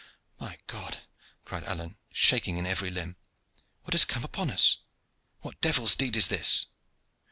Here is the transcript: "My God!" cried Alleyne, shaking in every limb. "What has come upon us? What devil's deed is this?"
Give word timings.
"My 0.39 0.57
God!" 0.65 1.01
cried 1.45 1.63
Alleyne, 1.65 1.95
shaking 2.11 2.57
in 2.57 2.65
every 2.65 2.89
limb. 2.89 3.17
"What 3.83 3.93
has 3.93 4.03
come 4.03 4.23
upon 4.23 4.49
us? 4.49 4.77
What 5.41 5.61
devil's 5.61 5.95
deed 5.95 6.15
is 6.15 6.27
this?" 6.27 6.65